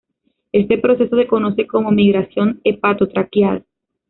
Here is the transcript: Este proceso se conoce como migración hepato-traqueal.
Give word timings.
Este 0.51 0.79
proceso 0.79 1.15
se 1.15 1.27
conoce 1.27 1.67
como 1.67 1.91
migración 1.91 2.59
hepato-traqueal. 2.63 3.65